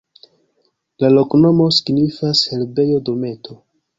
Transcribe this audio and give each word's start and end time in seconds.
La 1.03 1.09
loknomo 1.17 1.67
signifas: 1.81 2.43
herbejo-dometo. 2.55 3.61